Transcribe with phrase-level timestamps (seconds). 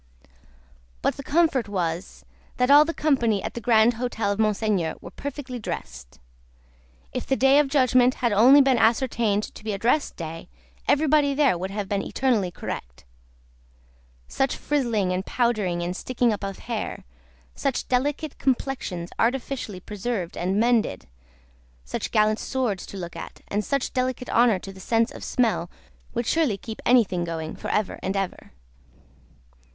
[1.03, 2.25] But, the comfort was,
[2.57, 6.17] that all the company at the grand hotel of Monseigneur were perfectly dressed.
[7.13, 10.49] If the Day of Judgment had only been ascertained to be a dress day,
[10.87, 13.05] everybody there would have been eternally correct.
[14.27, 17.05] Such frizzling and powdering and sticking up of hair,
[17.53, 21.05] such delicate complexions artificially preserved and mended,
[21.85, 25.69] such gallant swords to look at, and such delicate honour to the sense of smell,
[26.15, 28.51] would surely keep anything going, for ever and ever.